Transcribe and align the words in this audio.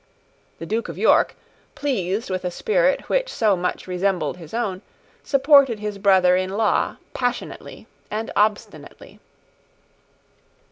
The 0.57 0.65
Duke 0.65 0.89
of 0.89 0.97
York, 0.97 1.35
pleased 1.75 2.31
with 2.31 2.43
a 2.43 2.49
spirit 2.49 3.01
which 3.07 3.31
so 3.31 3.55
much 3.55 3.85
resembled 3.85 4.37
his 4.37 4.51
own 4.51 4.81
supported 5.23 5.77
his 5.77 5.99
brother 5.99 6.35
in 6.35 6.49
law 6.49 6.95
passionately 7.13 7.85
and 8.09 8.31
obstinately. 8.35 9.19